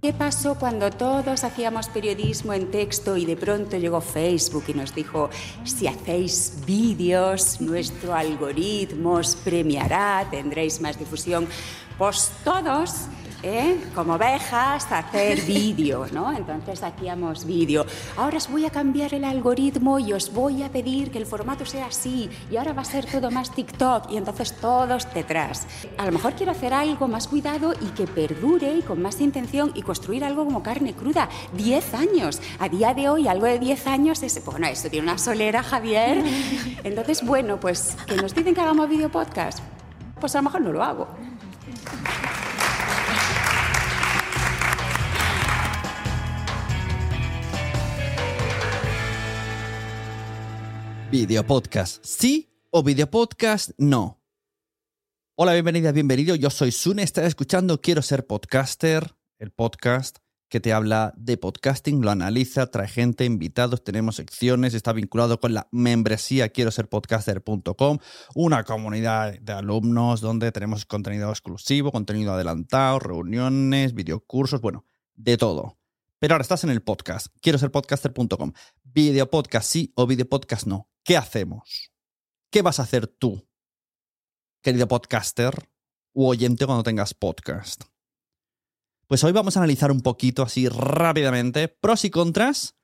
[0.00, 4.94] ¿Qué pasó cuando todos hacíamos periodismo en texto y de pronto llegó Facebook y nos
[4.94, 5.28] dijo,
[5.64, 11.48] si hacéis vídeos, nuestro algoritmo os premiará, tendréis más difusión?
[11.98, 13.08] Pues todos,
[13.42, 13.80] ¿eh?
[13.94, 16.32] como ovejas, hacer vídeo, ¿no?
[16.32, 17.86] Entonces hacíamos vídeo.
[18.16, 21.64] Ahora os voy a cambiar el algoritmo y os voy a pedir que el formato
[21.64, 25.66] sea así y ahora va a ser todo más TikTok y entonces todos detrás.
[25.96, 29.72] A lo mejor quiero hacer algo más cuidado y que perdure y con más intención
[29.74, 31.28] y construir algo como carne cruda.
[31.54, 32.40] 10 años.
[32.58, 36.24] A día de hoy algo de 10 años es, bueno, esto tiene una solera, Javier.
[36.84, 39.60] Entonces, bueno, pues que nos dicen que hagamos video podcast.
[40.20, 41.08] Pues a lo mejor no lo hago.
[51.10, 54.20] Video podcast, ¿sí o video podcast no?
[55.36, 56.34] Hola, bienvenida, bienvenido.
[56.34, 60.18] Yo soy Sune, estás escuchando Quiero ser podcaster, el podcast
[60.50, 65.54] que te habla de podcasting, lo analiza, trae gente, invitados, tenemos secciones, está vinculado con
[65.54, 67.98] la membresía quiero ser podcaster.com,
[68.34, 75.78] una comunidad de alumnos donde tenemos contenido exclusivo, contenido adelantado, reuniones, videocursos, bueno, de todo.
[76.18, 78.52] Pero ahora estás en el podcast, quiero ser podcaster.com.
[78.84, 80.88] Video podcast sí o video podcast no.
[81.08, 81.90] ¿Qué hacemos?
[82.52, 83.48] ¿Qué vas a hacer tú,
[84.62, 85.70] querido podcaster
[86.12, 87.84] u oyente cuando tengas podcast?
[89.06, 92.76] Pues hoy vamos a analizar un poquito así rápidamente pros y contras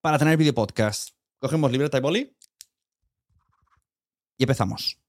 [0.00, 1.16] para tener video podcast.
[1.40, 2.36] Cogemos libreta y boli
[4.36, 5.00] y empezamos.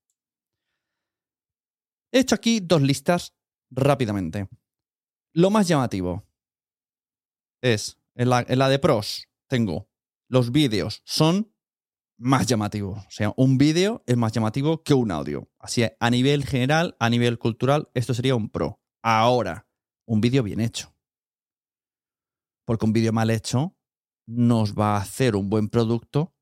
[2.12, 3.36] He hecho aquí dos listas
[3.69, 4.50] rápidamente.
[5.33, 6.25] Lo más llamativo
[7.62, 9.92] es, en la, en la de pros, tengo
[10.31, 11.50] los vídeos son
[12.21, 13.00] más llamativos.
[13.00, 15.50] O sea, un vídeo es más llamativo que un audio.
[15.59, 18.79] Así, a nivel general, a nivel cultural, esto sería un pro.
[19.01, 19.68] Ahora,
[20.06, 20.95] un vídeo bien hecho.
[22.65, 23.75] Porque un vídeo mal hecho
[24.27, 26.33] nos va a hacer un buen producto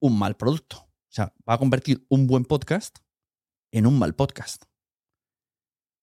[0.00, 0.76] un mal producto.
[0.78, 2.98] O sea, va a convertir un buen podcast
[3.72, 4.64] en un mal podcast.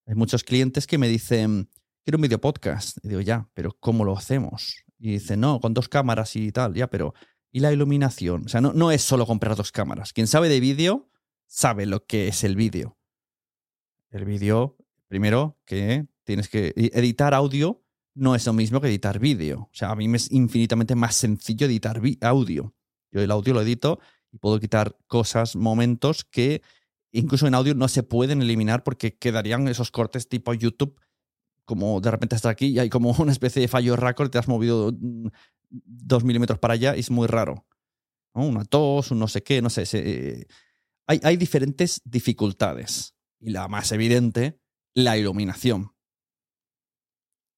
[0.08, 1.70] Hay muchos clientes que me dicen,
[2.04, 2.98] quiero un video podcast.
[3.04, 4.84] Y digo, ya, pero ¿cómo lo hacemos?
[4.98, 7.14] Y dicen, no, con dos cámaras y tal, ya, pero
[7.56, 8.44] ¿y la iluminación?
[8.48, 10.12] O sea, no, no es solo comprar dos cámaras.
[10.12, 11.08] Quien sabe de vídeo
[11.48, 12.98] sabe lo que es el vídeo.
[14.10, 14.76] El vídeo,
[15.08, 17.82] primero, que tienes que editar audio
[18.14, 19.62] no es lo mismo que editar vídeo.
[19.62, 22.76] O sea, a mí me es infinitamente más sencillo editar audio.
[23.10, 24.00] Yo el audio lo edito
[24.34, 26.62] y puedo quitar cosas, momentos que
[27.14, 31.00] incluso en audio no se pueden eliminar porque quedarían esos cortes tipo YouTube,
[31.64, 34.50] como de repente estás aquí y hay como una especie de fallo record, te has
[34.50, 35.28] movido mm,
[35.84, 37.66] dos milímetros para allá es muy raro.
[38.34, 39.84] Una tos, un no sé qué, no sé.
[39.94, 40.46] Eh,
[41.08, 43.16] hay, hay diferentes dificultades.
[43.40, 44.60] Y la más evidente,
[44.94, 45.92] la iluminación.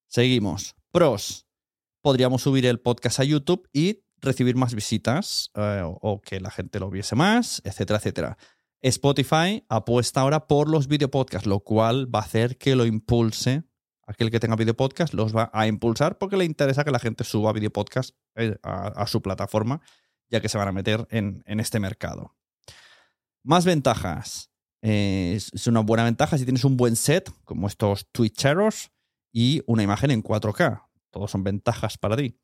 [0.07, 0.75] Seguimos.
[0.91, 1.47] Pros.
[2.01, 6.79] Podríamos subir el podcast a YouTube y recibir más visitas eh, o, que la gente
[6.79, 8.37] lo viese más, etcétera, etcétera.
[8.81, 13.63] Spotify apuesta ahora por los videopodcasts, lo cual va a hacer que lo impulse.
[14.07, 17.51] Aquel que tenga videopodcast los va a impulsar porque le interesa que la gente suba
[17.51, 19.81] videopodcast eh, a, a su plataforma,
[20.29, 22.35] ya que se van a meter en, este mercado.
[23.43, 24.49] Más ventajas.
[24.81, 28.91] Eh, es una buena ventaja si tienes un buen set, como estos Twitcheros,
[29.33, 30.87] y una imagen en 4K.
[31.11, 32.39] Todos son ventajas para ti.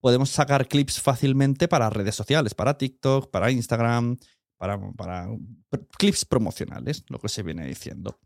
[0.00, 4.16] Podemos sacar clips fácilmente para redes sociales, para TikTok, para Instagram,
[4.56, 5.28] para, para
[5.98, 8.18] clips promocionales, lo que se viene diciendo.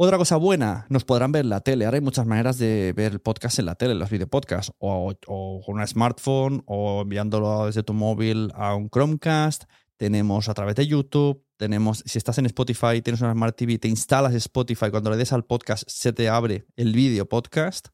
[0.00, 1.84] Otra cosa buena, nos podrán ver en la tele.
[1.84, 5.60] Ahora hay muchas maneras de ver el podcast en la tele, los videopodcasts, o, o
[5.66, 9.64] con una smartphone, o enviándolo desde tu móvil a un Chromecast.
[9.96, 13.88] Tenemos a través de YouTube, tenemos, si estás en Spotify, tienes una Smart TV, te
[13.88, 17.88] instalas Spotify, cuando le des al podcast se te abre el vídeo podcast.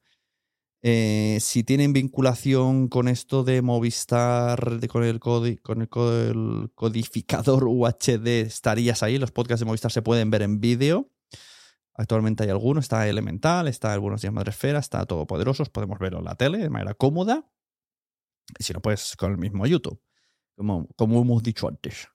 [0.83, 9.17] Eh, si tienen vinculación con esto de Movistar, con, el, el, codificador UHD, estarías ahí.
[9.17, 11.09] Los podcasts de Movistar se pueden ver en vídeo.
[11.94, 16.35] Actualmente hay algunos, está Elemental, está Algunos Días Madresfera, está Todopoderosos, podemos verlo en la
[16.35, 17.49] tele de manera cómoda.
[18.58, 20.00] Y si no, pues con el mismo YouTube,
[20.56, 22.08] como, como hemos dicho antes.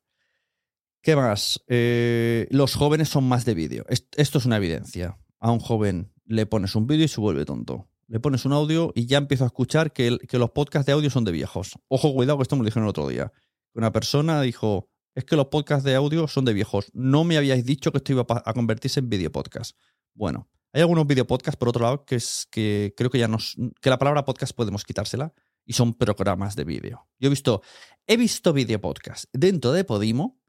[1.02, 1.64] ¿Qué más?
[1.68, 3.86] Eh, los jóvenes son más de vídeo.
[3.88, 5.18] Esto es una evidencia.
[5.40, 7.90] A un joven le pones un vídeo y se vuelve tonto.
[8.08, 11.24] Le pones un audio y ya empiezo a escuchar que, los podcasts de audio son
[11.24, 11.80] de viejos.
[11.88, 13.32] Ojo, cuidado, que esto me lo dijeron el otro día.
[13.74, 16.90] Una persona dijo, es que los podcasts de audio son de viejos.
[16.94, 19.78] No me habíais dicho que esto iba a convertirse en video podcast.
[20.14, 23.56] Bueno, hay algunos video podcasts, por otro lado, que es que creo que ya nos.
[23.82, 25.34] que la palabra podcast podemos quitársela
[25.66, 27.08] y son programas de vídeo.
[27.20, 27.62] Yo he visto,
[28.08, 30.40] he visto video podcast dentro de Podimo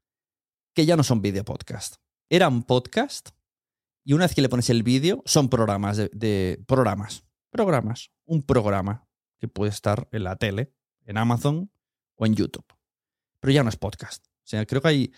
[0.74, 1.96] que ya no son video podcast.
[2.28, 3.30] Eran podcast
[4.04, 7.24] y una vez que le pones el vídeo, son programas de, programas.
[7.50, 8.10] Programas.
[8.24, 9.08] Un programa
[9.38, 10.72] que puede estar en la tele,
[11.04, 11.72] en Amazon
[12.14, 12.66] o en YouTube.
[13.40, 14.29] Pero ya no es podcast.
[14.44, 15.12] O sea, creo que hay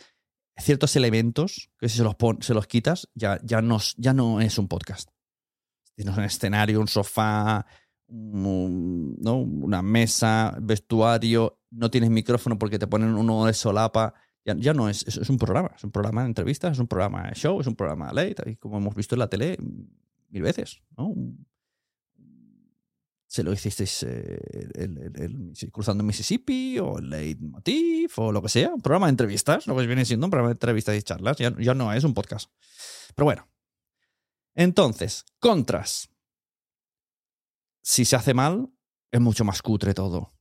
[0.56, 4.58] ciertos elementos que si se los, se los quitas, ya, ya, no, ya no es
[4.58, 5.10] un podcast.
[5.94, 7.66] Tienes un escenario, un sofá,
[8.08, 9.36] ¿no?
[9.36, 14.14] una mesa, vestuario, no tienes micrófono porque te ponen uno de solapa
[14.44, 17.34] ya, no es, es, un programa, es un programa de entrevistas, es un programa de
[17.34, 19.56] show, es un programa de late, como hemos visto en la tele
[20.30, 21.14] mil veces, ¿no?
[23.32, 29.06] Se lo hicisteis eh, el, cruzando Mississippi o Leitmotiv o lo que sea, un programa
[29.06, 31.92] de entrevistas, lo que viene siendo un programa de entrevistas y charlas, ya, ya no
[31.92, 32.50] es un podcast.
[33.14, 33.48] Pero bueno.
[34.54, 36.10] Entonces, contras.
[37.82, 38.68] Si se hace mal,
[39.10, 40.34] es mucho más cutre todo.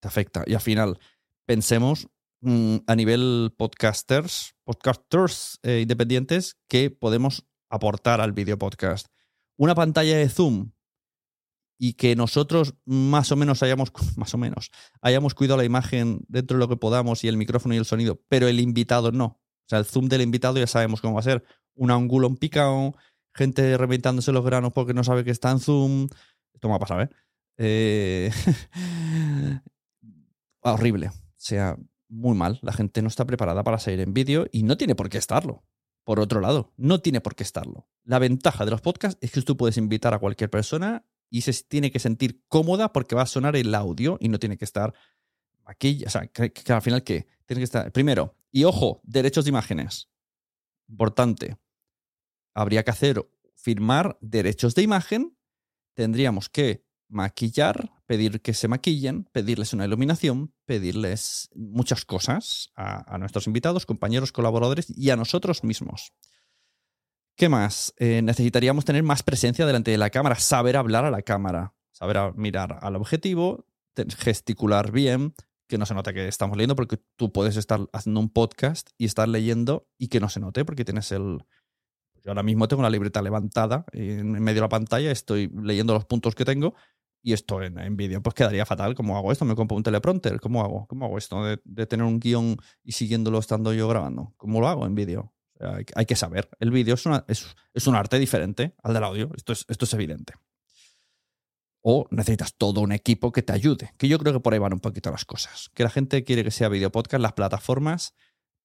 [0.00, 0.44] Te afecta.
[0.46, 1.00] Y al final,
[1.44, 2.08] pensemos
[2.40, 9.08] Mm, a nivel podcasters, podcasters eh, independientes que podemos aportar al video podcast.
[9.56, 10.70] Una pantalla de Zoom
[11.78, 14.70] y que nosotros más o menos hayamos, más o menos,
[15.00, 18.20] hayamos cuidado la imagen dentro de lo que podamos y el micrófono y el sonido,
[18.28, 19.24] pero el invitado no.
[19.24, 21.44] O sea, el zoom del invitado ya sabemos cómo va a ser.
[21.74, 22.94] Un ángulo en
[23.34, 26.08] gente reventándose los granos porque no sabe que está en zoom.
[26.54, 27.10] Esto me ha pasado, ¿eh?
[27.58, 28.32] eh
[30.62, 31.08] horrible.
[31.08, 31.76] O sea,
[32.08, 32.58] muy mal.
[32.62, 35.62] La gente no está preparada para salir en vídeo y no tiene por qué estarlo.
[36.02, 37.86] Por otro lado, no tiene por qué estarlo.
[38.04, 41.52] La ventaja de los podcasts es que tú puedes invitar a cualquier persona y se
[41.64, 44.94] tiene que sentir cómoda porque va a sonar el audio y no tiene que estar
[45.64, 46.04] aquí.
[46.06, 47.26] O sea, que, al final, ¿qué?
[47.46, 47.92] Tiene que estar.
[47.92, 50.08] Primero, y ojo, derechos de imágenes.
[50.88, 51.56] Importante.
[52.54, 55.36] Habría que hacer firmar derechos de imagen.
[55.94, 63.46] Tendríamos que maquillar, pedir que se maquillen, pedirles una iluminación, pedirles muchas cosas a, nuestros
[63.46, 66.12] invitados, compañeros, colaboradores y a nosotros mismos.
[67.38, 67.94] ¿Qué más?
[67.98, 71.72] Eh, necesitaríamos tener más presencia delante de la cámara, saber hablar a la cámara.
[71.92, 73.64] saber mirar al objetivo,
[74.18, 75.34] gesticular bien,
[75.68, 79.04] que no se note que estamos leyendo, porque tú puedes estar haciendo un podcast y
[79.04, 81.44] estar leyendo y que no se note, porque tienes el...
[82.24, 86.06] Yo ahora mismo tengo la libreta levantada en medio de la pantalla, estoy leyendo los
[86.06, 86.74] puntos que tengo
[87.22, 88.96] y esto en, vídeo, pues quedaría fatal.
[88.96, 89.44] ¿Cómo hago esto?
[89.44, 90.40] Me compro un teleprompter.
[90.40, 90.88] ¿Cómo hago?
[90.88, 94.34] ¿Cómo hago esto de, tener un guion y siguiéndolo estando yo grabando?
[94.36, 95.32] ¿Cómo lo hago en vídeo?
[95.94, 96.48] Hay, que saber.
[96.60, 99.30] El vídeo es, un arte diferente al del audio.
[99.36, 100.34] Esto es, esto es evidente.
[101.82, 103.92] O necesitas todo un equipo que te ayude.
[103.98, 105.70] Que yo creo que por ahí van un poquito las cosas.
[105.74, 108.14] Que la gente quiere que sea video podcast, las plataformas,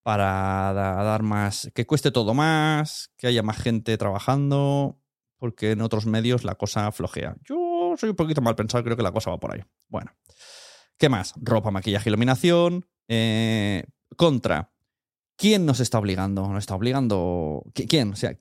[0.04, 1.72] para dar más.
[1.74, 5.00] que cueste todo más, que haya más gente trabajando,
[5.38, 7.36] porque en otros medios la cosa flojea.
[7.44, 9.62] Yo soy un poquito mal pensado, creo que la cosa va por ahí.
[9.88, 10.12] Bueno.
[10.98, 11.34] ¿Qué más?
[11.38, 12.86] Ropa, maquillaje, iluminación.
[13.08, 13.84] Eh,
[14.16, 14.73] contra.
[15.38, 16.48] ¿Quién nos está obligando?
[16.48, 17.64] ¿Nos está obligando?
[17.74, 18.12] ¿Quién?
[18.12, 18.38] O sea,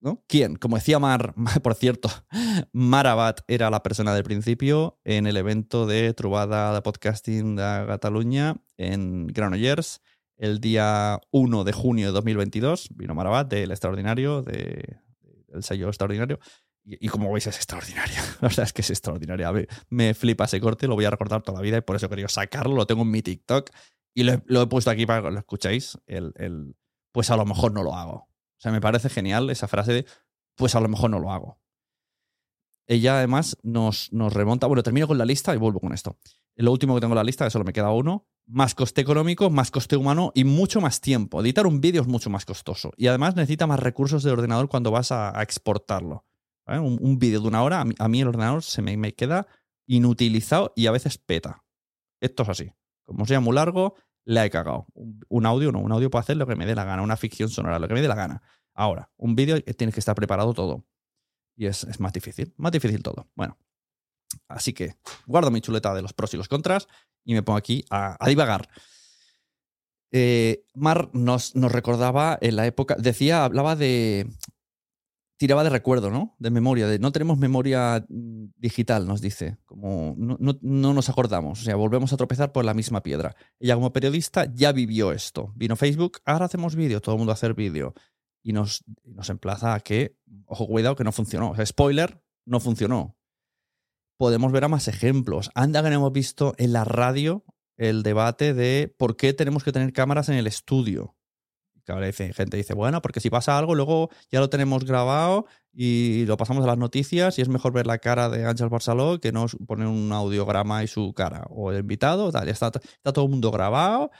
[0.00, 0.24] ¿no?
[0.26, 0.56] ¿Quién?
[0.56, 2.10] Como decía Mar, por cierto,
[2.72, 8.56] Marabat era la persona del principio en el evento de Trubada de Podcasting de Cataluña
[8.76, 10.02] en Granollers
[10.36, 12.88] el día 1 de junio de 2022.
[12.94, 14.98] Vino Marabat del Extraordinario, de,
[15.48, 16.40] del sello Extraordinario.
[16.84, 18.16] Y, como veis es extraordinario.
[18.40, 19.52] La verdad es que es extraordinario.
[19.88, 22.26] Me flipa ese corte, lo voy a recordar toda la vida y por eso quería
[22.26, 22.74] sacarlo.
[22.74, 23.70] Lo tengo en mi TikTok
[24.14, 25.98] y lo he, puesto aquí para que lo escuchéis.
[26.06, 26.76] El,
[27.12, 28.14] pues a lo mejor no lo hago.
[28.14, 30.06] O sea, me parece genial esa frase de
[30.54, 31.60] pues a lo mejor no lo hago.
[32.86, 34.66] Ella además nos, nos remonta.
[34.66, 36.18] Bueno, termino con la lista y vuelvo con esto.
[36.56, 39.70] Lo último que tengo en la lista, solo me queda uno, más coste económico, más
[39.70, 41.40] coste humano y mucho más tiempo.
[41.40, 42.92] Editar un vídeo es mucho más costoso.
[42.96, 46.26] Y además necesita más recursos de ordenador cuando vas a, exportarlo.
[46.66, 49.46] Un, vídeo de una hora, a mí, el ordenador se me, me, queda
[49.86, 51.64] inutilizado y a veces peta.
[52.20, 52.72] Esto es así.
[53.04, 53.94] Como sea muy largo,
[54.24, 54.86] le he cagado.
[55.28, 57.48] Un, audio no, un audio puede hacer lo que me dé la gana, una ficción
[57.48, 58.42] sonora, lo que me dé la gana.
[58.74, 60.84] Ahora, un vídeo eh, tiene que estar preparado todo.
[61.56, 63.28] Y es, más difícil, más difícil todo.
[63.34, 63.58] Bueno,
[64.48, 64.94] así que
[65.26, 66.88] guardo mi chuleta de los pros y los contras
[67.24, 68.68] y me pongo aquí a, divagar.
[70.10, 74.26] Eh, Mar nos recordaba en la época, decía, hablaba de,
[75.42, 76.36] tiraba de recuerdo, ¿no?
[76.38, 81.64] De memoria, de no tenemos memoria mm, digital, nos dice, como no, nos acordamos, o
[81.64, 83.34] sea, volvemos a tropezar por la misma piedra.
[83.58, 85.52] Ella como periodista ya vivió esto.
[85.56, 87.92] Vino Facebook, ahora hacemos vídeo, todo el mundo a hacer vídeo.
[88.44, 91.50] Y nos, nos emplaza a que, ojo, cuidado, que no funcionó.
[91.50, 93.16] O sea, spoiler, no funcionó.
[94.16, 95.50] Podemos ver a más ejemplos.
[95.56, 97.44] Anda que hemos visto en la radio
[97.76, 101.16] el debate de por qué tenemos que tener cámaras en el estudio
[101.88, 106.24] ahora dice, gente dice, bueno, porque si pasa algo, luego ya lo tenemos grabado y
[106.26, 109.32] lo pasamos a las noticias y es mejor ver la cara de Ángel Barceló que
[109.32, 111.46] no poner un audiograma y su cara.
[111.50, 114.10] O el invitado, tal, ya está, está todo el mundo grabado.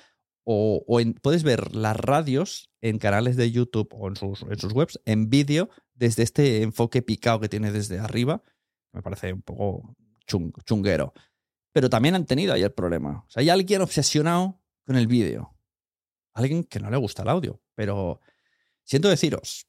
[0.44, 0.84] O,
[1.20, 5.68] puedes ver las radios en canales de YouTube o en sus, en webs en vídeo
[5.94, 8.42] desde este enfoque picado que tiene desde arriba.
[8.92, 9.94] Me parece un poco
[10.26, 11.12] chunguero.
[11.72, 13.24] Pero también han tenido ahí el problema.
[13.36, 15.51] Hay alguien obsesionado con el vídeo
[16.34, 17.60] alguien que no le gusta el audio.
[17.74, 18.20] Pero
[18.84, 19.66] siento deciros,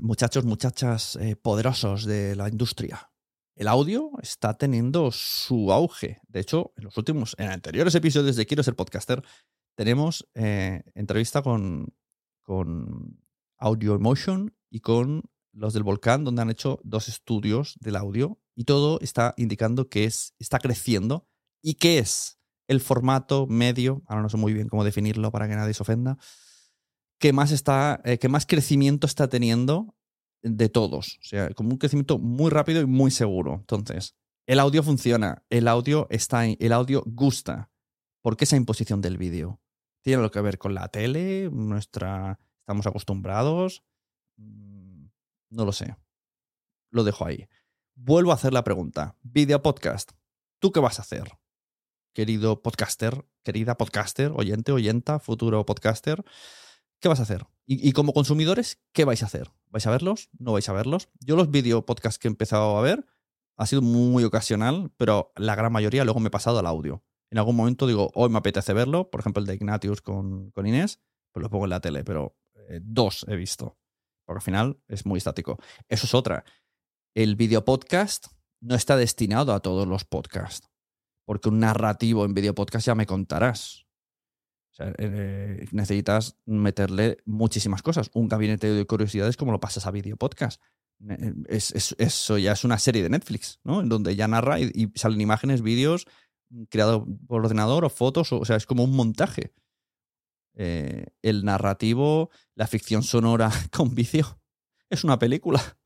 [0.00, 3.10] muchachos, muchachas eh, poderosos de la industria,
[3.60, 6.18] el audio está teniendo su auge.
[6.26, 9.22] De hecho, en los últimos, en anteriores episodios de Quiero ser podcaster,
[9.76, 11.94] tenemos eh, entrevista con,
[12.42, 13.22] con
[13.58, 18.64] Audio Emotion y con los del Volcán, donde han hecho dos estudios del audio y
[18.64, 21.28] todo está indicando que es, está creciendo
[21.62, 22.39] y que es
[22.70, 26.18] el formato medio, ahora no sé muy bien cómo definirlo para que nadie se ofenda,
[27.18, 29.96] que más, está, eh, que más crecimiento está teniendo
[30.42, 31.18] de todos.
[31.20, 33.56] O sea, como un crecimiento muy rápido y muy seguro.
[33.56, 34.14] Entonces,
[34.46, 37.72] el audio funciona, el audio está el audio gusta.
[38.22, 39.60] ¿Por qué esa imposición del vídeo?
[40.02, 41.50] ¿Tiene algo que ver con la tele?
[41.50, 42.38] Nuestra.
[42.60, 43.82] ¿Estamos acostumbrados?
[44.36, 45.06] Mm,
[45.50, 45.96] no lo sé.
[46.90, 47.48] Lo dejo ahí.
[47.96, 49.16] Vuelvo a hacer la pregunta.
[49.22, 50.12] Video podcast.
[50.60, 51.39] ¿Tú qué vas a hacer?
[52.12, 56.24] Querido podcaster, querida podcaster, oyente, oyenta, futuro podcaster,
[57.00, 57.46] ¿qué vas a hacer?
[57.66, 59.52] Y, como consumidores, ¿qué vais a hacer?
[59.68, 60.28] ¿Vais a verlos?
[60.38, 61.08] ¿No vais a verlos?
[61.20, 63.06] Yo los video podcasts que he empezado a ver
[63.56, 67.04] ha sido muy ocasional, pero la gran mayoría luego me he pasado al audio.
[67.30, 70.66] En algún momento digo, hoy me apetece verlo, por ejemplo el de Ignatius con, con
[70.66, 71.00] Inés,
[71.30, 72.36] pues lo pongo en la tele, pero
[72.68, 73.78] eh, dos he visto,
[74.26, 75.58] porque al final es muy estático.
[75.88, 76.44] Eso es otra.
[77.14, 78.26] El video podcast
[78.60, 80.69] no está destinado a todos los podcasts
[81.30, 83.86] porque un narrativo en video podcast ya me contarás.
[84.80, 88.10] Eh, necesitas meterle muchísimas cosas.
[88.14, 90.60] Un gabinete de curiosidades como lo pasas a video podcast.
[91.08, 91.32] Eh,
[91.98, 93.80] eso ya es una serie de Netflix, ¿no?
[93.80, 96.08] En donde ya narra y, salen imágenes, vídeos
[96.68, 99.54] creados por ordenador o fotos, o, sea, es como un montaje.
[100.54, 104.40] Eh, el narrativo, la ficción sonora con vicio,
[104.88, 105.78] es una película.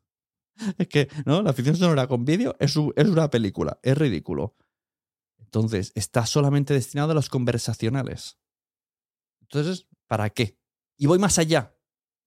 [0.79, 1.43] es que, ¿no?
[1.43, 4.57] La ficción sonora con vídeo es, es una película, es ridículo.
[5.55, 8.41] Entonces, está solamente destinado a los conversacionales.
[9.41, 10.59] Entonces, ¿para qué?
[10.97, 11.77] Y voy más allá,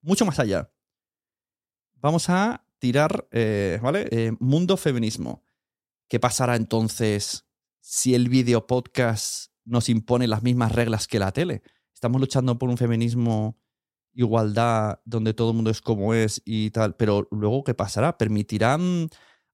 [0.02, 0.72] mucho más allá.
[1.96, 4.08] Vamos a tirar, eh, ¿vale?
[4.12, 5.44] Eh, mundo feminismo.
[6.08, 7.46] ¿Qué pasará entonces
[7.82, 11.64] si el video podcast nos impone las mismas reglas que la tele?
[11.94, 13.60] Estamos luchando por un feminismo
[14.14, 18.18] igualdad donde todo el mundo es como es y tal, pero luego ¿qué pasará?
[18.18, 19.10] ¿Permitirán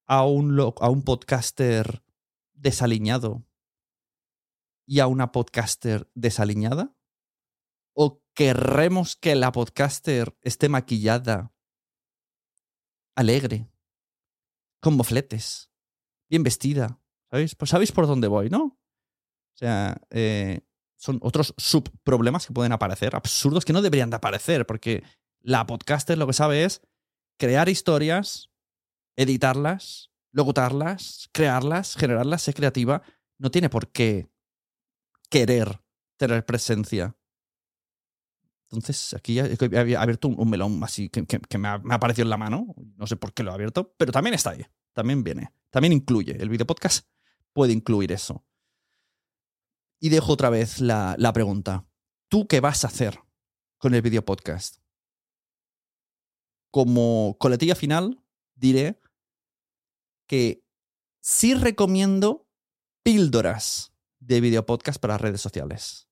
[0.05, 2.03] a un, a un podcaster
[2.53, 3.43] desaliñado
[4.85, 6.95] y a una podcaster desaliñada?
[7.93, 11.53] ¿O querremos que la podcaster esté maquillada,
[13.15, 13.69] alegre,
[14.81, 15.71] con bofletes,
[16.29, 16.99] bien vestida?
[17.29, 17.55] ¿Sabéis?
[17.55, 18.63] Pues sabéis por dónde voy, ¿no?
[18.63, 20.61] O sea, eh,
[20.97, 25.03] son otros subproblemas que pueden aparecer, absurdos que no deberían de aparecer, porque
[25.41, 26.81] la podcaster lo que sabe es
[27.37, 28.51] crear historias,
[29.15, 33.03] editarlas, locutarlas, crearlas, generarlas, ser creativa.
[33.37, 34.32] No tiene por qué
[35.33, 35.81] querer
[36.15, 37.17] tener presencia.
[38.69, 41.21] Entonces, aquí he abierto un, melón así que,
[41.57, 42.75] me, ha, me, ha, aparecido en la mano.
[42.97, 44.63] No sé por qué lo he abierto, pero también está ahí.
[44.93, 45.51] También viene.
[45.71, 46.37] También incluye.
[46.39, 47.07] El video podcast
[47.51, 48.45] puede incluir eso.
[49.99, 51.87] Y dejo otra vez la, la pregunta.
[52.27, 53.19] ¿Tú qué vas a hacer
[53.79, 54.77] con el video podcast?
[56.69, 58.23] Como coletilla final,
[58.53, 59.01] diré
[60.27, 60.63] que
[61.21, 62.47] sí recomiendo
[63.01, 63.92] píldoras
[64.25, 66.07] de video podcast para redes sociales.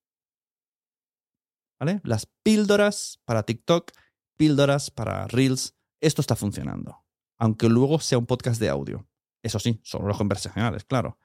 [1.79, 2.01] ¿Vale?
[2.03, 3.91] Las píldoras para TikTok,
[4.37, 7.03] píldoras para Reels, esto está funcionando.
[7.37, 9.07] Aunque luego sea un podcast de audio.
[9.41, 11.17] Eso sí, son los conversacionales, claro.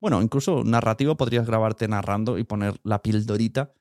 [0.00, 3.72] Bueno, incluso narrativo podrías grabarte narrando y poner la píldorita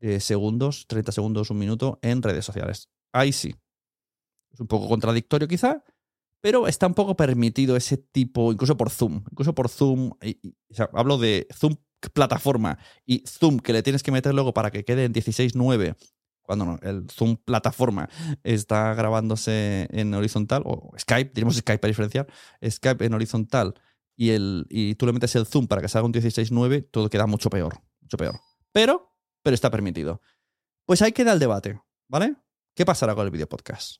[0.00, 2.88] de segundos, 30 segundos, un minuto en redes sociales.
[3.12, 3.54] Ahí sí.
[4.50, 5.84] Es un poco contradictorio quizá,
[6.40, 9.24] pero está un poco permitido ese tipo, incluso por Zoom.
[9.30, 10.12] Incluso por Zoom,
[10.92, 11.76] hablo de Zoom
[12.12, 15.96] plataforma y Zoom que le tienes que meter luego para que quede en 16.9,
[16.42, 18.08] cuando no, el Zoom plataforma
[18.42, 22.26] está grabándose en horizontal, o Skype, diremos Skype para diferenciar,
[22.66, 23.74] Skype en horizontal
[24.16, 27.26] y, el, y tú le metes el Zoom para que salga un 16.9, todo queda
[27.26, 28.40] mucho peor, mucho peor.
[28.72, 30.20] Pero, pero está permitido.
[30.86, 32.36] Pues ahí queda el debate, ¿vale?
[32.74, 33.96] ¿Qué pasará con el video podcast?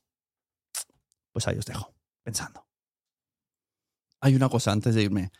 [1.32, 2.66] Pues ahí os dejo, pensando.
[4.20, 5.30] Hay una cosa antes de irme.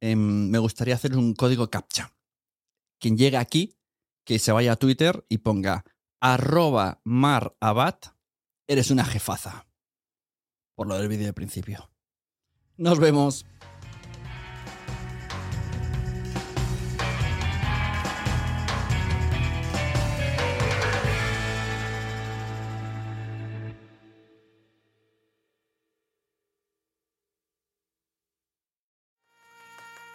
[0.00, 2.14] Em, me gustaría hacer un código captcha.
[2.98, 3.76] Quien llegue aquí,
[4.24, 5.84] que se vaya a Twitter y ponga
[6.20, 8.06] arroba marabat,
[8.66, 9.66] eres una jefaza.
[10.74, 11.90] Por lo del vídeo de principio.
[12.76, 13.44] Nos vemos.